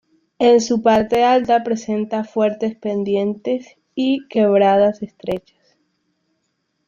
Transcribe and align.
En 0.39 0.61
su 0.61 0.81
parte 0.81 1.23
alta 1.23 1.63
presenta 1.63 2.23
fuertes 2.23 2.75
pendientes 2.75 3.67
y 3.93 4.27
quebradas 4.29 5.03
estrechas. 5.03 5.77